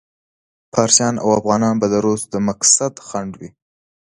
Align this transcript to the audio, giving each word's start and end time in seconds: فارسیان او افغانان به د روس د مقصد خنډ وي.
فارسیان 0.73 1.15
او 1.23 1.29
افغانان 1.39 1.75
به 1.81 1.87
د 1.93 1.95
روس 2.05 2.21
د 2.29 2.35
مقصد 2.47 2.93
خنډ 3.07 3.31
وي. 3.39 3.49